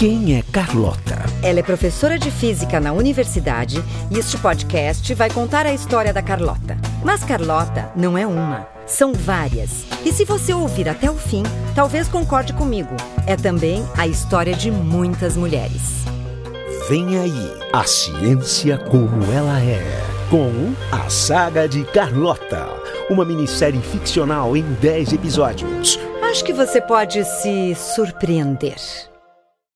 [0.00, 1.18] Quem é Carlota?
[1.42, 6.22] Ela é professora de física na universidade e este podcast vai contar a história da
[6.22, 6.78] Carlota.
[7.04, 9.84] Mas Carlota não é uma, são várias.
[10.02, 11.42] E se você ouvir até o fim,
[11.74, 12.96] talvez concorde comigo.
[13.26, 16.06] É também a história de muitas mulheres.
[16.88, 19.84] Vem aí, a ciência como ela é.
[20.30, 22.66] Com a Saga de Carlota,
[23.10, 26.00] uma minissérie ficcional em 10 episódios.
[26.22, 29.09] Acho que você pode se surpreender.